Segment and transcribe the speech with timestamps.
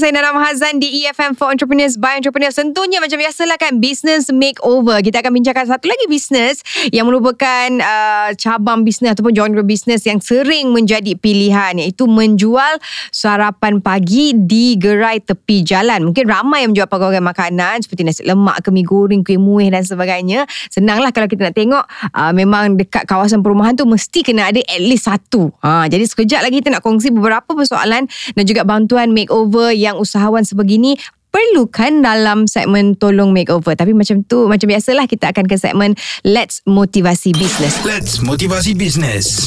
[0.00, 2.56] saya Nana Mahazan di EFM for Entrepreneurs by Entrepreneurs.
[2.56, 5.04] Tentunya macam biasalah kan business makeover.
[5.04, 10.16] Kita akan bincangkan satu lagi business yang merupakan uh, cabang bisnes ataupun genre bisnes yang
[10.24, 12.80] sering menjadi pilihan iaitu menjual
[13.12, 16.08] sarapan pagi di gerai tepi jalan.
[16.08, 20.48] Mungkin ramai yang menjual pegawai makanan seperti nasi lemak, kemi goreng, kuih muih dan sebagainya.
[20.72, 21.84] Senanglah kalau kita nak tengok
[22.16, 25.52] uh, memang dekat kawasan perumahan tu mesti kena ada at least satu.
[25.60, 30.46] Ha, jadi sekejap lagi kita nak kongsi beberapa persoalan dan juga bantuan makeover yang usahawan
[30.46, 30.98] sebegini
[31.30, 35.94] perlukan dalam segmen tolong makeover tapi macam tu macam biasalah kita akan ke segmen
[36.26, 39.46] let's motivasi business Let's motivasi bisnes.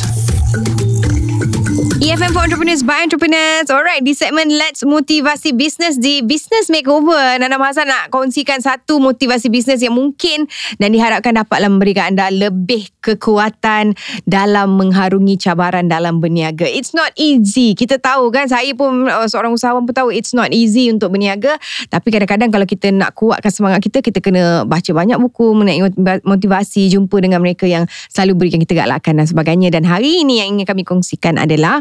[1.83, 3.67] EFM for Entrepreneurs by Entrepreneurs.
[3.67, 7.35] Alright, di segmen Let's Motivasi Business di Business Makeover.
[7.35, 10.47] Nana Mahasa nak kongsikan satu motivasi bisnes yang mungkin
[10.79, 16.63] dan diharapkan dapatlah memberikan anda lebih kekuatan dalam mengharungi cabaran dalam berniaga.
[16.63, 17.75] It's not easy.
[17.75, 21.59] Kita tahu kan, saya pun uh, seorang usahawan pun tahu it's not easy untuk berniaga.
[21.91, 25.83] Tapi kadang-kadang kalau kita nak kuatkan semangat kita, kita kena baca banyak buku mengenai
[26.23, 29.67] motivasi, jumpa dengan mereka yang selalu berikan kita galakan dan sebagainya.
[29.73, 31.72] Dan hari ini yang ingin kami kongsikan adalah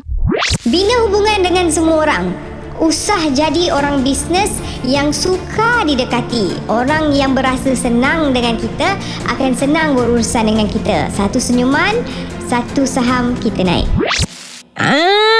[0.62, 2.30] Bina hubungan dengan semua orang.
[2.80, 6.56] Usah jadi orang bisnes yang suka didekati.
[6.70, 8.96] Orang yang berasa senang dengan kita
[9.28, 11.12] akan senang berurusan dengan kita.
[11.12, 12.00] Satu senyuman,
[12.48, 13.88] satu saham kita naik.
[14.78, 15.31] Ah,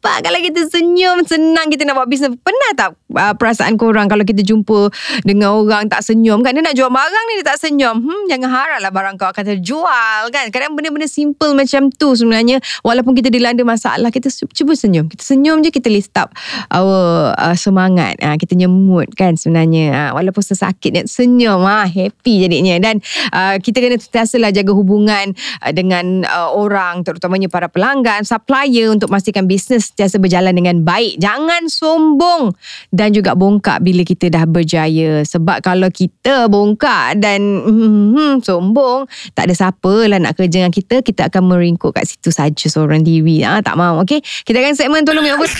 [0.00, 2.32] nampak kalau kita senyum senang kita nak buat bisnes.
[2.40, 4.88] Pernah tak uh, perasaan korang kalau kita jumpa
[5.28, 8.00] dengan orang tak senyum kan dia nak jual barang ni dia tak senyum.
[8.00, 10.48] Hmm jangan haraplah barang kau akan terjual kan.
[10.48, 15.04] Kadang benda-benda simple macam tu sebenarnya walaupun kita dilanda masalah kita cuba senyum.
[15.04, 16.32] Kita senyum je kita lift up
[16.72, 18.16] our uh, semangat.
[18.24, 19.92] Uh, kita nyemut kan sebenarnya.
[19.92, 23.04] Uh, walaupun sesakit senyum uh, happy jadinya dan
[23.36, 29.12] uh, kita kena sentiasalah jaga hubungan uh, dengan uh, orang terutamanya para pelanggan, supplier untuk
[29.12, 31.18] memastikan bisnes sentiasa berjalan dengan baik.
[31.18, 32.54] Jangan sombong
[32.94, 35.26] dan juga bongkak bila kita dah berjaya.
[35.26, 41.02] Sebab kalau kita bongkak dan hmm, sombong, tak ada siapa lah nak kerja dengan kita,
[41.02, 43.42] kita akan meringkuk kat situ saja seorang diri.
[43.42, 44.22] Ha, tak mau, okay?
[44.22, 45.50] Kita akan segmen tolong makeover.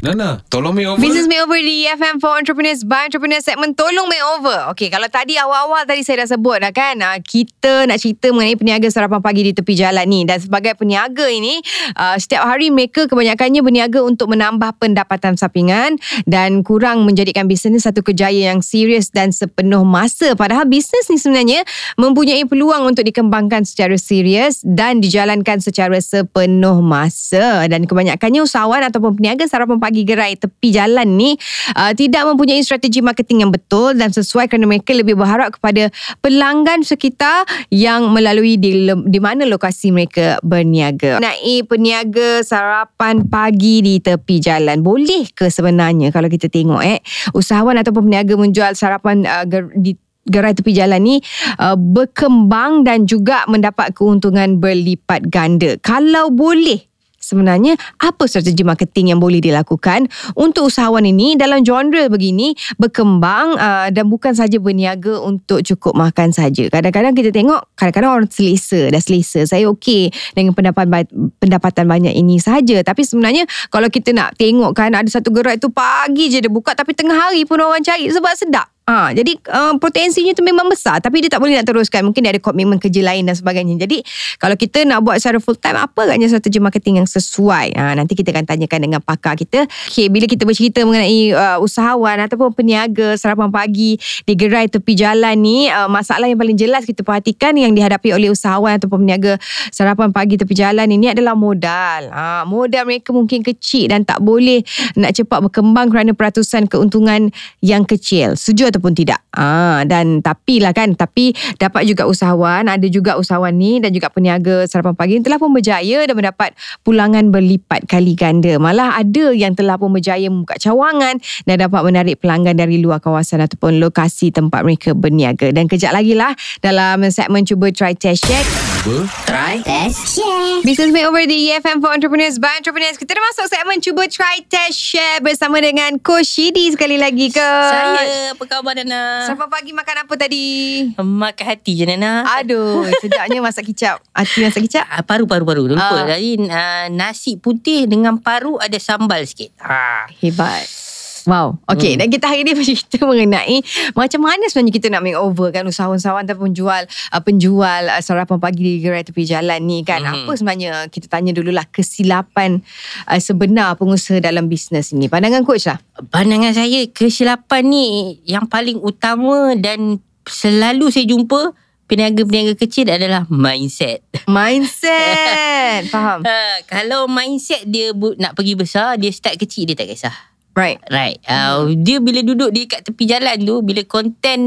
[0.00, 0.96] Nana, tolong me over.
[0.96, 4.72] Business makeover di FM for Entrepreneurs by Entrepreneurs segmen tolong makeover.
[4.72, 8.56] Okay, kalau tadi awal-awal tadi saya dah sebut dah kan, ah, kita nak cerita mengenai
[8.56, 10.24] peniaga sarapan pagi di tepi jalan ni.
[10.24, 11.60] Dan sebagai peniaga ini,
[11.98, 18.00] uh, setiap hari mereka kebanyakannya berniaga untuk menambah pendapatan sampingan dan kurang menjadikan bisnes satu
[18.00, 20.38] kerjaya yang serius dan sepenuh masa.
[20.38, 21.66] Padahal bisnes ni sebenarnya
[21.98, 27.66] mempunyai peluang untuk dikembangkan secara serius dan dijalankan secara sepenuh masa.
[27.66, 31.34] Dan kebanyakannya usahawan ataupun peniaga sarapan pagi gerai tepi jalan ni
[31.74, 35.90] uh, tidak mempunyai strategi marketing yang betul dan sesuai kerana mereka lebih berharap kepada
[36.22, 37.42] pelanggan sekitar
[37.74, 41.18] yang melalui di, di mana lokasi mereka berniaga.
[41.18, 44.78] Naik peniaga sarapan pagi di tepi jalan.
[44.86, 47.02] Boleh ke sebenarnya kalau kita tengok eh
[47.34, 51.16] usahawan ataupun peniaga menjual sarapan uh, ger- di gerai tepi jalan ni
[51.58, 55.74] uh, berkembang dan juga mendapat keuntungan berlipat ganda.
[55.82, 56.91] Kalau boleh
[57.22, 63.88] sebenarnya apa strategi marketing yang boleh dilakukan untuk usahawan ini dalam genre begini berkembang uh,
[63.94, 66.66] dan bukan saja berniaga untuk cukup makan saja.
[66.66, 69.46] Kadang-kadang kita tengok kadang-kadang orang selesa dah selesa.
[69.46, 70.90] Saya okey dengan pendapatan
[71.38, 75.70] pendapatan banyak ini saja tapi sebenarnya kalau kita nak tengok kan ada satu gerai tu
[75.70, 78.71] pagi je dia buka tapi tengah hari pun orang cari sebab sedap.
[78.82, 82.02] Ha, jadi uh, potensinya tu memang besar tapi dia tak boleh nak teruskan.
[82.02, 83.78] Mungkin dia ada komitmen kerja lain dan sebagainya.
[83.78, 84.02] Jadi
[84.42, 87.78] kalau kita nak buat secara full time apa agaknya strategi marketing yang sesuai?
[87.78, 89.70] Ha, nanti kita akan tanyakan dengan pakar kita.
[89.86, 95.38] Okay, bila kita bercerita mengenai uh, usahawan ataupun peniaga sarapan pagi di gerai tepi jalan
[95.38, 99.38] ni uh, masalah yang paling jelas kita perhatikan yang dihadapi oleh usahawan ataupun peniaga
[99.70, 102.10] sarapan pagi tepi jalan ini adalah modal.
[102.10, 104.66] Ha, modal mereka mungkin kecil dan tak boleh
[104.98, 107.30] nak cepat berkembang kerana peratusan keuntungan
[107.62, 108.34] yang kecil.
[108.34, 109.20] Setuju ataupun tidak.
[109.36, 114.08] Ah dan tapi lah kan tapi dapat juga usahawan ada juga usahawan ni dan juga
[114.08, 118.56] peniaga sarapan pagi telah pun berjaya dan mendapat pulangan berlipat kali ganda.
[118.56, 123.44] Malah ada yang telah pun berjaya membuka cawangan dan dapat menarik pelanggan dari luar kawasan
[123.44, 125.52] ataupun lokasi tempat mereka berniaga.
[125.52, 126.32] Dan kejap lagi lah
[126.64, 128.44] dalam segmen cuba try test check.
[128.82, 129.04] Cuba.
[129.26, 130.62] Try, test, share.
[130.62, 132.94] Business Makeover di EFM for Entrepreneurs by Entrepreneurs.
[132.94, 137.42] Kita dah masuk segmen cuba try test share bersama dengan Coach Shidi sekali lagi ke.
[137.42, 139.26] Saya apa khabar Nana?
[139.26, 140.46] Sarapan pagi makan apa tadi?
[140.94, 142.22] Makan hati je Nana.
[142.38, 143.98] Aduh, sedapnya masak kicap.
[144.14, 144.86] Hati masak kicap.
[144.86, 145.66] Ah, paru paru paru.
[145.66, 145.82] Lupa.
[145.82, 146.06] Ah.
[146.06, 149.58] Jadi uh, nasi putih dengan paru ada sambal sikit.
[149.58, 150.06] Ha.
[150.22, 150.91] Hebat.
[151.26, 151.62] Wow.
[151.70, 151.94] Okay.
[151.94, 152.04] Hmm.
[152.04, 153.62] Dan kita hari ni bercerita mengenai
[153.94, 158.38] macam mana sebenarnya kita nak make over kan usahawan-usahawan ataupun jual uh, penjual uh, sarapan
[158.42, 160.02] pagi di gerai tepi jalan ni kan.
[160.02, 160.26] Hmm.
[160.26, 162.62] Apa sebenarnya kita tanya dululah kesilapan
[163.06, 165.06] uh, sebenar pengusaha dalam bisnes ini.
[165.06, 165.78] Pandangan coach lah.
[166.10, 171.54] Pandangan saya kesilapan ni yang paling utama dan selalu saya jumpa
[171.92, 174.00] peniaga-peniaga kecil adalah mindset.
[174.24, 175.84] Mindset.
[175.92, 176.24] Faham?
[176.24, 180.31] Ha, kalau mindset dia bu- nak pergi besar, dia start kecil dia tak kisah.
[180.52, 180.80] Right.
[180.92, 181.16] Right.
[181.24, 184.38] Uh, dia bila duduk di kat tepi jalan tu, bila konten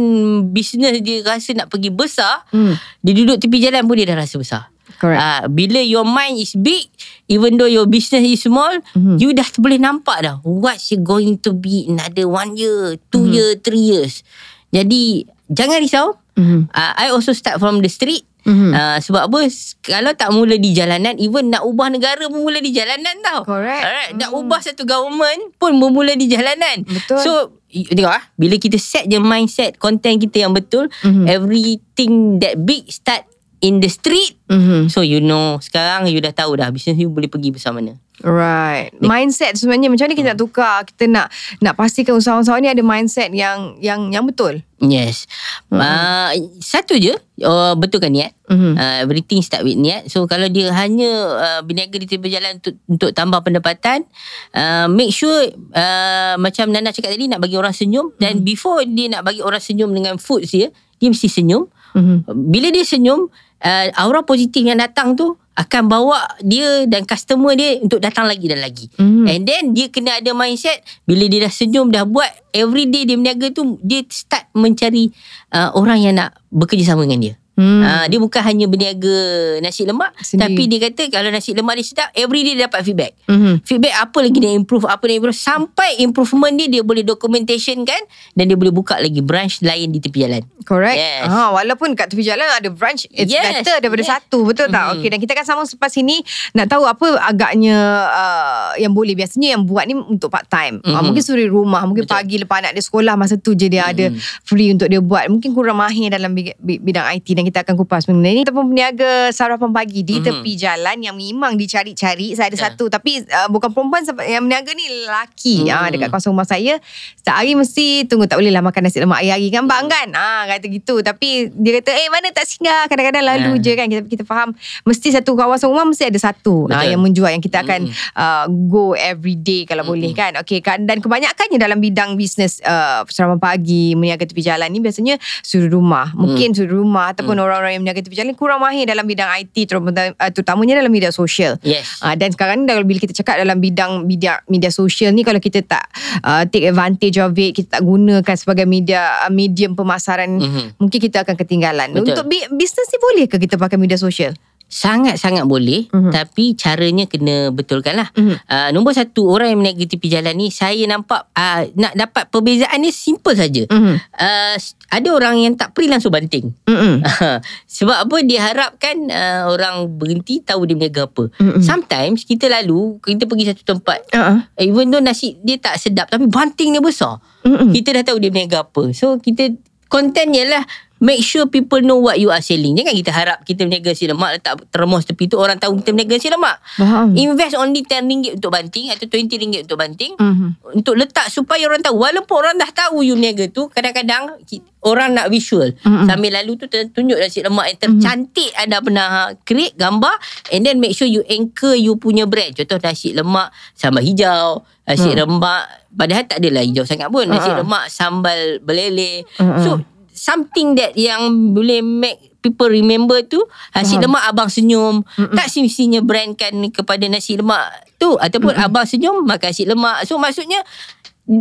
[0.54, 2.78] bisnes dia rasa nak pergi besar, Hmm.
[3.02, 4.64] dia duduk tepi jalan pun dia dah rasa besar.
[5.02, 5.18] Correct.
[5.20, 6.88] Uh, bila your mind is big,
[7.26, 9.18] even though your business is small, Mhm.
[9.18, 13.34] you dah boleh nampak dah what's going to be another one year, two Mhm.
[13.34, 14.22] year, three years.
[14.70, 16.08] Jadi jangan risau.
[16.36, 16.68] Mhm.
[16.68, 18.28] Uh, I also start from the street.
[18.46, 18.72] Mhm.
[18.72, 19.50] Uh, sebab apa
[19.82, 23.82] Kalau tak mula di jalanan Even nak ubah negara pun mula di jalanan tau Correct.
[23.82, 24.12] Alright.
[24.14, 24.38] Nak Hmm.
[24.38, 27.26] ubah satu government Pun bermula di jalanan Betul.
[27.26, 27.32] So
[27.74, 31.26] Tengok ah, Bila kita set je mindset Content kita yang betul Mhm.
[31.26, 33.26] Everything that big Start
[33.62, 34.94] in the street Mhm.
[34.94, 38.96] So you know Sekarang you dah tahu dah Business you boleh pergi besar mana Right.
[39.04, 40.88] Mindset sebenarnya macam mana kita nak tukar?
[40.88, 41.28] Kita nak
[41.60, 44.64] nak pastikan usahawan-usahawan ni ada mindset yang yang yang betul.
[44.76, 45.24] Yes
[45.72, 47.16] uh, Satu je
[47.48, 48.78] uh, Betulkan niat Mhm.
[48.78, 50.06] Uh, everything start with niat.
[50.06, 54.06] So kalau dia hanya uh, berniaga di tepi jalan untuk, untuk tambah pendapatan,
[54.54, 59.10] uh, make sure uh, macam Nana cakap tadi nak bagi orang senyum dan before dia
[59.10, 60.70] nak bagi orang senyum dengan food dia,
[61.02, 61.66] dia mesti senyum.
[61.98, 62.30] Mhm.
[62.54, 63.34] Bila dia senyum,
[63.66, 68.52] uh, aura positif yang datang tu akan bawa dia dan customer dia untuk datang lagi
[68.52, 68.92] dan lagi.
[69.00, 69.24] Mhm.
[69.24, 73.16] And then dia kena ada mindset bila dia dah senyum dah buat every day dia
[73.16, 75.16] berniaga tu dia start mencari
[75.56, 77.36] uh, orang yang nak bekerjasama dengan dia.
[77.56, 77.82] Hmm.
[77.82, 79.18] Uh, dia bukan hanya berniaga
[79.60, 80.44] nasi lemak Sendiri.
[80.44, 83.16] tapi dia kata kalau nasi lemak dia sedap every day dia dapat feedback.
[83.26, 83.64] Mhm.
[83.64, 88.02] Feedback apa lagi dia improve apa dia improve sampai improvement dia dia boleh documentation kan
[88.32, 90.44] dan dia boleh buka lagi branch lain di tepi jalan.
[90.62, 90.98] Correct.
[90.98, 91.26] Yes.
[91.26, 93.64] Ha, walaupun kat tepi jalan ada branch, it's Yes.
[93.64, 94.12] better daripada Yes.
[94.12, 94.44] satu.
[94.44, 94.84] Betul tak?
[94.84, 94.92] Mhm.
[94.98, 96.20] Okey, dan kita akan sambung selepas ini
[96.52, 99.16] nak tahu apa agaknya uh, yang boleh.
[99.16, 100.82] Biasanya yang buat ni untuk part time.
[100.82, 101.04] Uh, Mhm.
[101.06, 102.18] mungkin suri rumah, mungkin Betul.
[102.18, 104.12] pagi lepas anak dia sekolah masa tu je dia ada
[104.42, 105.30] free untuk dia buat.
[105.30, 108.42] Mungkin kurang mahir dalam bidang IT dan kita akan kupas mengenai ini.
[108.42, 110.26] Ataupun peniaga sarapan pagi di Mhm.
[110.26, 112.34] tepi jalan yang memang dicari-cari.
[112.34, 112.64] Saya ada Ya.
[112.68, 115.56] satu tapi uh, bukan perempuan yang berniaga ni lelaki.
[115.64, 115.72] Mhm.
[115.72, 116.82] Ah dekat kawasan rumah saya
[117.16, 120.46] setiap hari mesti tunggu tak boleh lah makan nasi lemak hari-hari kan bang kan ah
[120.46, 123.60] kata gitu tapi dia kata eh mana tak singgah kadang-kadang lalu Ah.
[123.60, 126.90] je kan kita kita faham mesti satu kawasan rumah mesti ada satu ah, Betul.
[126.90, 127.94] yang menjual yang kita akan Mm.
[128.16, 133.04] uh, go every day kalau boleh kan okey kan dan kebanyakannya dalam bidang bisnes uh,
[133.06, 137.82] sarapan pagi meniaga tepi jalan ni biasanya suri rumah mungkin suri rumah ataupun orang-orang yang
[137.82, 142.00] meniaga tepi jalan kurang mahir dalam bidang IT uh, terutamanya dalam media sosial Yes.
[142.00, 145.40] Uh, dan sekarang ni kalau bila kita cakap dalam bidang media media sosial ni kalau
[145.40, 145.88] kita tak
[146.22, 150.78] uh, take advantage of it, kita tak gunakan sebagai media uh, medium pemasaran, Mhm.
[150.78, 151.90] mungkin kita akan ketinggalan.
[151.92, 152.12] Betul.
[152.12, 154.36] Untuk bi- bisnes ni boleh ke kita pakai media sosial?
[154.76, 156.12] Sangat-sangat boleh Mhm.
[156.12, 158.36] Tapi caranya kena betulkan lah Mhm.
[158.44, 162.76] uh, Nombor satu Orang yang berniaga tepi jalan ni Saya nampak uh, Nak dapat perbezaan
[162.78, 163.96] ni Simple saja Mhm.
[163.96, 164.56] uh,
[164.92, 167.00] Ada orang yang tak pergi langsung banting Mm-mm.
[167.76, 171.64] Sebab apa Dia harapkan uh, Orang berhenti Tahu dia berniaga apa Mm-mm.
[171.64, 174.44] Sometimes Kita lalu Kita pergi satu tempat Uh-uh.
[174.60, 177.72] Even though nasi dia tak sedap Tapi banting dia besar Mm-mm.
[177.72, 179.56] Kita dah tahu dia berniaga apa So kita
[179.86, 180.64] Kontennya lah
[181.06, 184.42] Make sure people know what you are selling Jangan kita harap Kita berniaga nasi lemak
[184.42, 187.14] Letak termos tepi tu Orang tahu kita berniaga nasi lemak Faham.
[187.14, 190.48] Invest only RM10 untuk banting Atau RM20 untuk banting Mhm.
[190.74, 194.42] Untuk letak supaya orang tahu Walaupun orang dah tahu you berniaga tu Kadang-kadang
[194.82, 196.06] Orang nak visual Mm-mm.
[196.06, 199.10] Sambil lalu tu Tunjuk nasi lemak yang tercantik Anda pernah
[199.42, 200.18] create gambar
[200.50, 205.12] And then make sure you anchor You punya brand Contoh nasi lemak Sambal hijau Nasi
[205.12, 205.22] Mm.
[205.22, 207.62] lemak Padahal tak adalah hijau sangat pun Nasi Uh-uh.
[207.62, 209.62] lemak Sambal belele Mm-mm.
[209.62, 209.70] So
[210.16, 213.42] Something that yang boleh make people remember tu
[213.74, 214.14] nasi Faham.
[214.14, 215.34] lemak abang senyum Mm-mm.
[215.34, 217.66] tak semestinya brandkan kepada nasi lemak
[217.98, 220.62] tu ataupun abang senyum makan nasi lemak so maksudnya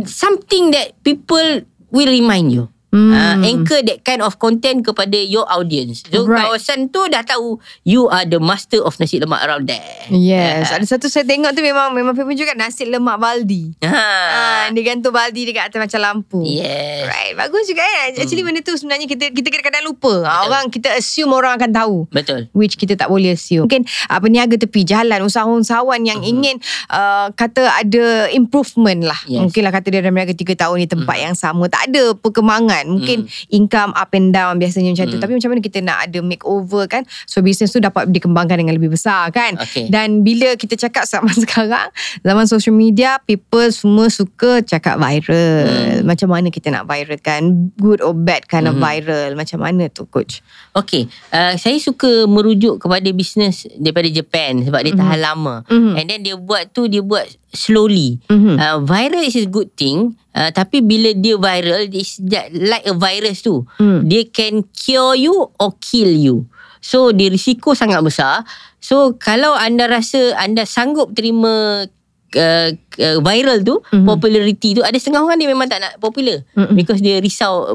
[0.09, 1.61] something that people
[1.93, 2.65] will remind you
[2.95, 3.11] Hmm.
[3.11, 6.07] Uh, anchor that kind of content kepada your audience.
[6.07, 6.47] So Right.
[6.47, 9.83] kawasan tu dah tahu you are the master of nasi lemak around there.
[10.07, 10.79] Yes, Ah.
[10.79, 13.75] ada satu saya tengok tu memang memang famous juga nasi lemak baldi.
[13.81, 13.91] Ha.
[13.91, 16.39] Ah, dia gantung baldi dekat atas macam lampu.
[16.41, 17.03] Yes.
[17.05, 18.15] Right, bagus juga kan.
[18.15, 20.13] Actually benda tu sebenarnya kita kita kadang-kadang lupa.
[20.15, 20.43] Betul.
[20.45, 21.97] orang kita assume orang akan tahu.
[22.09, 22.47] Betul.
[22.53, 23.65] which kita tak boleh assume.
[23.65, 26.31] Mungkin uh, peniaga tepi jalan, usahawan-usahawan yang Mhm.
[26.31, 26.55] ingin
[26.87, 29.19] uh, kata ada improvement lah.
[29.25, 29.41] Yes.
[29.41, 31.67] Mungkin lah kata dia dah berniaga 3 tahun di tempat yang sama.
[31.67, 32.84] Tak ada perkembangan.
[32.85, 32.93] Kan.
[32.93, 35.17] Mungkin income up and down biasanya macam tu.
[35.17, 37.03] Tapi macam mana kita nak ada makeover kan.
[37.25, 39.57] So business tu dapat dikembangkan dengan lebih besar kan.
[39.57, 39.89] Okay.
[39.89, 41.89] Dan bila kita cakap zaman sekarang,
[42.21, 46.05] zaman social media, people semua suka cakap viral.
[46.05, 47.73] Macam mana kita nak viralkan?
[47.81, 49.33] Good or bad kind of viral.
[49.33, 50.45] Macam mana tu coach?
[50.75, 55.55] Okay, uh, saya suka merujuk kepada bisnes daripada Japan sebab dia tahan lama.
[55.71, 55.93] Mhm.
[55.95, 57.25] And then dia buat tu dia buat
[57.55, 58.19] slowly.
[58.27, 58.55] Mhm.
[58.59, 60.13] Uh, viral is a good thing.
[60.35, 62.19] Uh, tapi bila dia viral, it's
[62.51, 63.63] like a virus tu.
[63.79, 63.99] Mm.
[64.05, 66.43] Dia can cure you or kill you.
[66.83, 68.43] So dia risiko sangat besar.
[68.77, 71.87] So kalau anda rasa anda sanggup terima
[72.35, 74.05] uh, uh, viral tu, Mhm.
[74.05, 76.75] popularity tu, ada setengah orang dia memang tak nak popular Mhm.
[76.75, 77.73] because dia risau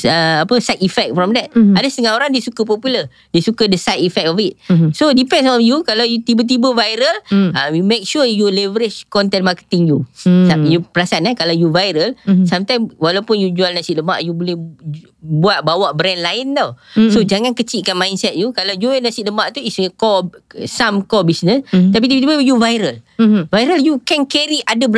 [0.00, 1.52] uh, apa side effect from that.
[1.52, 1.76] Mhm.
[1.76, 3.12] Ada setengah orang dia suka popular.
[3.30, 4.56] Dia suka the side effect of it.
[4.72, 4.96] Mhm.
[4.96, 7.50] So depends on you kalau you tiba-tiba viral, Mm.
[7.52, 10.08] uh, you make sure you leverage content marketing you.
[10.24, 10.64] Mm.
[10.68, 12.48] You perasan eh kalau you viral, Mhm.
[12.48, 14.56] sometimes walaupun you jual nasi lemak you boleh
[15.22, 16.74] buat bawa brand lain tau.
[16.96, 17.10] Mm.
[17.12, 20.32] So jangan kecilkan mindset you kalau jual nasi lemak tu is a core
[20.64, 21.92] some core business Mhm.
[21.92, 22.96] tapi tiba-tiba you viral.
[23.20, 23.52] Mhm.
[23.52, 24.88] Viral you can carry other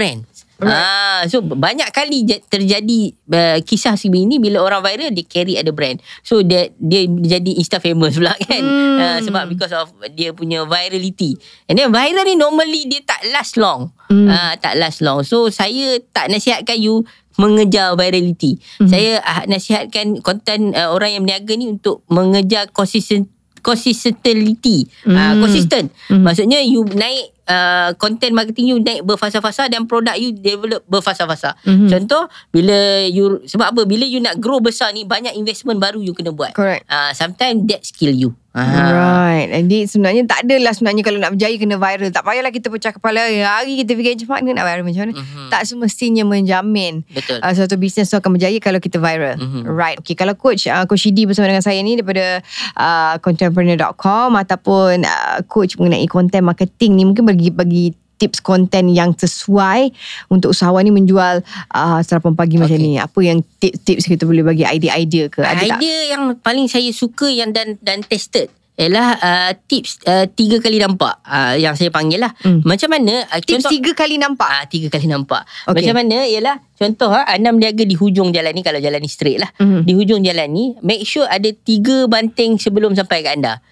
[0.62, 3.00] Ah, so banyak kali terjadi
[3.34, 5.98] uh, kisah seperti ini bila orang viral dia carry ada brand.
[6.22, 8.62] So dia dia jadi insta famous pula kan.
[8.62, 8.98] Hmm.
[9.02, 11.34] Uh, sebab because of dia punya virality.
[11.66, 13.90] And then viral ni normally dia tak last long.
[14.06, 14.30] Hmm.
[14.30, 15.26] Ah, tak last long.
[15.26, 17.02] So saya tak nasihatkan you
[17.34, 18.62] mengejar virality.
[18.78, 18.86] Hmm.
[18.86, 23.26] Saya uh, nasihatkan konten uh, orang yang berniaga ni untuk mengejar consistent
[23.64, 24.86] consistency.
[25.02, 25.16] Hmm.
[25.18, 25.90] Uh, consistent.
[26.06, 26.22] Hmm.
[26.22, 31.56] Maksudnya you naik uh, content marketing you naik berfasa-fasa dan produk you develop berfasa-fasa.
[31.62, 31.88] Mhm.
[31.88, 36.12] Contoh bila you sebab apa bila you nak grow besar ni banyak investment baru you
[36.12, 36.52] kena buat.
[36.52, 36.84] Correct.
[36.86, 38.32] Uh, sometimes that skill you.
[38.54, 38.70] Ah.
[38.94, 42.94] Right Jadi sebenarnya tak adalah sebenarnya Kalau nak berjaya kena viral Tak payahlah kita pecah
[42.94, 45.50] kepala Hari kita fikir macam mana nak viral macam mana Mhm.
[45.50, 47.42] Tak semestinya menjamin Betul.
[47.42, 49.66] uh, Suatu bisnes tu akan berjaya Kalau kita viral Mhm.
[49.66, 52.46] Right Okay kalau coach uh, Coach Shidi bersama dengan saya ni Daripada
[52.78, 59.10] uh, Contemporary.com Ataupun uh, Coach mengenai Content marketing ni Mungkin bagi bagi tips konten yang
[59.10, 59.90] sesuai
[60.30, 61.42] untuk usahawan ni menjual
[61.74, 62.86] uh, sarapan pagi macam Okay.
[62.86, 62.96] ni.
[62.96, 65.42] Apa yang tips-tips kita boleh bagi idea-idea ke?
[65.42, 65.78] Ada tak?
[65.82, 70.82] Idea yang paling saya suka yang dan dan tested ialah uh, tips uh, tiga kali
[70.82, 72.34] nampak uh, yang saya panggil lah.
[72.42, 72.58] Hmm.
[72.66, 74.50] Macam mana uh, Tips tiga kali nampak.
[74.50, 75.46] Ah, tiga kali nampak.
[75.70, 75.86] Okay.
[75.86, 79.38] Macam mana ialah contoh ha, anda berniaga di hujung jalan ni kalau jalan ni straight
[79.38, 79.50] lah.
[79.62, 79.86] Mhm.
[79.86, 83.62] Di hujung jalan ni make sure ada tiga banting sebelum sampai ke anda.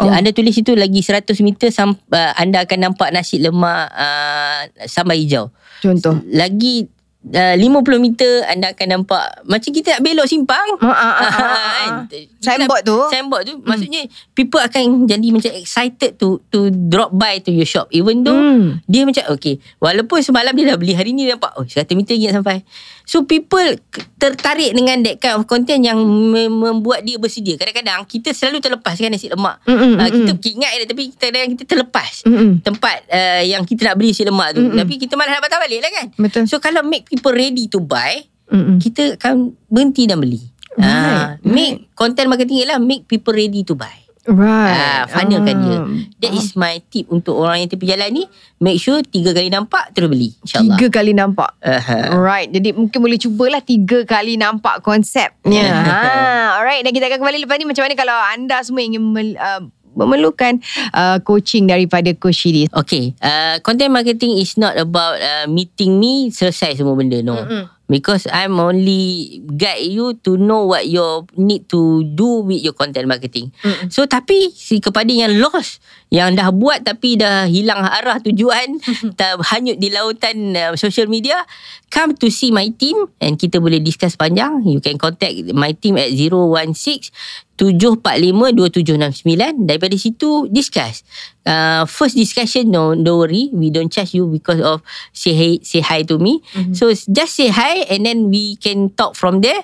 [0.00, 0.08] Oh.
[0.08, 5.16] Anda tulis itu lagi 100 meter sam, uh, anda akan nampak nasi lemak uh, sambal
[5.16, 5.52] hijau.
[5.84, 6.16] Contoh.
[6.32, 6.88] Lagi
[7.28, 10.68] uh, 50 meter anda akan nampak macam kita nak belok simpang.
[10.80, 11.68] Ah, ah, ah, ah.
[12.08, 12.08] Kan?
[12.40, 12.96] Signboard tu.
[13.12, 17.92] Signboard tu maksudnya people akan jadi macam excited to to drop by to your shop
[17.92, 18.80] even though Hmm.
[18.88, 22.16] dia macam okay walaupun semalam dia dah beli hari ni dia nampak oh 100 meter
[22.16, 22.56] lagi nak sampai
[23.10, 23.66] so people
[24.14, 28.94] tertarik dengan that kind of content yang me- membuat dia bersedia kadang-kadang kita selalu terlepas
[28.94, 30.54] kan nasi lemak Mm, mm, Ah, mm, kita mm.
[30.54, 32.62] ingat je tapi kadang-kadang kita terlepas Mm-mm.
[32.62, 34.78] tempat uh, yang kita nak beli nasi lemak tu Mm-mm.
[34.78, 36.44] tapi kita malah nak patah balik lah kan Betul.
[36.46, 38.78] so kalau make people ready to buy Mm-mm.
[38.78, 43.74] kita akan berhenti dan beli Right, Ah, make content marketing ialah make people ready to
[43.74, 43.99] buy.
[44.28, 44.76] Right.
[44.76, 45.78] Ah, funnelkan dia.
[45.80, 45.84] Ah.
[46.20, 48.24] That is my tip untuk orang yang tepi jalan ni.
[48.60, 50.36] Make sure tiga kali nampak terus beli.
[50.44, 50.76] InsyaAllah.
[50.76, 51.50] Tiga kali nampak.
[51.64, 52.12] Aha.
[52.12, 55.64] Alright, jadi mungkin boleh cubalah tiga kali nampak konsepnya.
[55.88, 59.32] ha, alright, dan kita akan kembali lepas ni macam mana kalau anda semua ingin mel,
[59.40, 59.64] uh,
[59.96, 60.62] memerlukan
[60.94, 62.70] uh, coaching daripada Coach Shidi.
[62.70, 67.36] Okay, uh, content marketing is not about uh, meeting me selesai semua benda no.
[67.40, 67.64] Mm-mm.
[67.90, 73.10] Because I'm only guide you to know what you need to do with your content
[73.10, 73.50] marketing.
[73.66, 73.90] Mm-mm.
[73.90, 75.82] So tapi si kepada yang lost,
[76.14, 78.78] yang dah buat tapi dah hilang arah tujuan,
[79.18, 81.42] dah hanyut di lautan uh, social media,
[81.90, 84.62] come to see my team and kita boleh discuss panjang.
[84.64, 87.10] You can contact my team at 016
[87.60, 91.04] 745-2769 Daripada situ Discuss.
[91.44, 93.52] Uh, First discussion no, Don't worry.
[93.52, 94.80] We don't charge you Because of
[95.12, 96.40] Say hi, say hi to me.
[96.56, 96.72] Mm-hmm.
[96.72, 99.60] So just say hi And then we can talk from there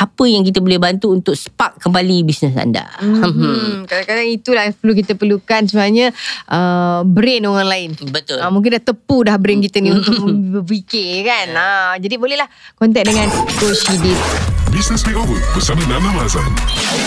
[0.00, 4.92] Apa yang kita boleh bantu Untuk spark kembali Bisnes anda Hmm, kadang-kadang itulah yang perlu
[4.96, 6.12] kita perlukan sebenarnya
[6.48, 7.90] uh, brain orang lain.
[8.08, 10.16] Betul Uh, mungkin dah tepu dah brain kita ni untuk
[10.60, 11.48] berfikir kan.
[11.52, 13.28] Uh, jadi bolehlah kontak dengan
[13.60, 14.59] Coach Shidi.
[14.70, 16.46] Business Makeover bersama Nana Mazan.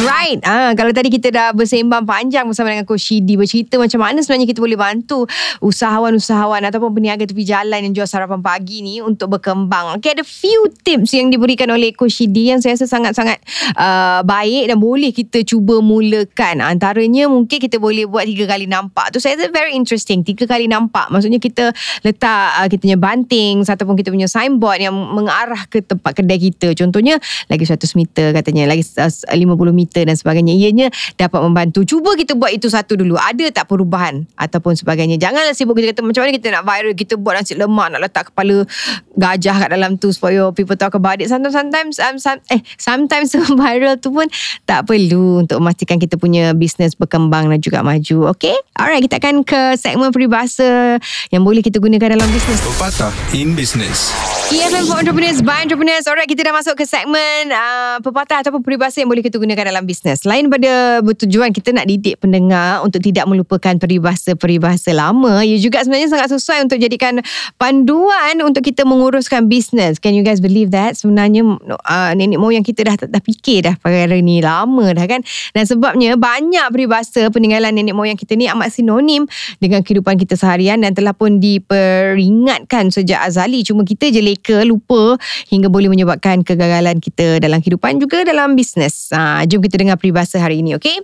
[0.04, 0.36] Right.
[0.44, 4.52] Ah, kalau tadi kita dah bersembang panjang bersama dengan Coach Shidi bercerita macam mana sebenarnya
[4.52, 5.24] kita boleh bantu
[5.64, 9.96] usahawan-usahawan ataupun peniaga tepi jalan yang jual sarapan pagi ni untuk berkembang.
[9.96, 13.40] Okay, ada few tips yang diberikan oleh Coach Shidi yang saya rasa sangat-sangat
[13.80, 16.60] uh, baik dan boleh kita cuba mulakan.
[16.60, 19.16] Antaranya mungkin kita boleh buat tiga kali nampak.
[19.16, 20.20] Tu saya rasa very interesting.
[20.28, 21.08] Tiga kali nampak.
[21.08, 21.72] Maksudnya kita
[22.04, 26.76] letak uh, kita punya banting ataupun kita punya signboard yang mengarah ke tempat kedai kita.
[26.76, 29.38] Contohnya lagi 100 meter katanya, lagi uh, 50
[29.70, 30.58] meter dan sebagainya.
[30.58, 31.86] Ianya dapat membantu.
[31.86, 33.14] Cuba kita buat itu satu dulu.
[33.14, 35.22] Ada tak perubahan ataupun sebagainya.
[35.22, 38.24] Janganlah sibuk kita kata macam mana kita nak viral, kita buat nasi lemak, nak letak
[38.34, 38.66] kepala
[39.14, 41.30] gajah kat dalam tu supaya people talk about it.
[41.30, 44.26] Sometimes, sometimes, um, some, eh, sometimes viral tu pun
[44.66, 48.34] tak perlu untuk memastikan kita punya business berkembang dan juga maju.
[48.34, 48.56] Okay?
[48.80, 50.98] Alright, kita akan ke segmen peribahasa
[51.30, 52.64] yang boleh kita gunakan dalam bisnes.
[52.64, 54.16] Pepatah in business.
[54.54, 56.08] EFM for Entrepreneurs by Entrepreneurs.
[56.08, 59.84] Alright, kita dah masuk ke segmen uh, pepatah ataupun peribahasa yang boleh kita gunakan dalam
[59.84, 60.24] bisnes.
[60.24, 65.42] Lain pada bertujuan kita nak didik pendengar untuk tidak melupakan peribahasa-peribahasa lama.
[65.42, 67.20] Ia juga sebenarnya sangat sesuai untuk jadikan
[67.58, 69.98] panduan untuk kita menguruskan bisnes.
[69.98, 70.96] Can you guys believe that?
[70.96, 75.26] Sebenarnya uh, nenek moyang kita dah dah fikir dah perkara ni lama dah kan.
[75.52, 79.26] Dan sebabnya banyak peribahasa peninggalan nenek moyang kita ni amat sinonim
[79.58, 83.66] dengan kehidupan kita seharian dan telah pun diperingatkan sejak azali.
[83.66, 85.18] Cuma kita je leka, lupa
[85.50, 89.10] hingga boleh menyebabkan kegagalan kita dalam kehidupan juga dalam bisnes.
[89.14, 91.02] Ha, jom kita dengar peribahasa hari ini, okey?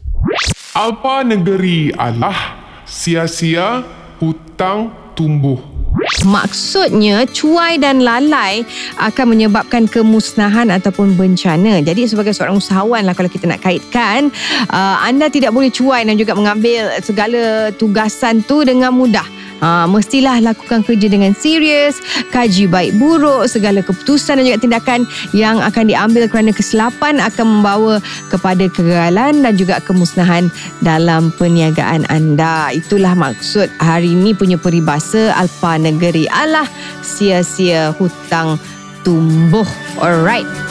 [0.74, 2.36] Apa negeri Allah
[2.86, 3.86] sia-sia
[4.20, 5.80] hutang tumbuh.
[6.24, 8.62] Maksudnya cuai dan lalai
[9.02, 11.82] akan menyebabkan kemusnahan ataupun bencana.
[11.82, 14.30] Jadi sebagai seorang usahawan lah kalau kita nak kaitkan,
[14.70, 19.39] uh, anda tidak boleh cuai dan juga mengambil segala tugasan tu dengan mudah.
[19.60, 22.00] Ha, mestilah lakukan kerja dengan serius,
[22.32, 25.00] kaji baik buruk, segala keputusan dan juga tindakan
[25.36, 28.00] yang akan diambil kerana kesilapan akan membawa
[28.32, 30.48] kepada kegagalan dan juga kemusnahan
[30.80, 32.72] dalam perniagaan anda.
[32.72, 36.68] Itulah maksud hari ini punya peribahasa Alpa Negeri Allah
[37.04, 38.56] sia-sia hutang
[39.04, 39.68] tumbuh.
[40.00, 40.69] Alright.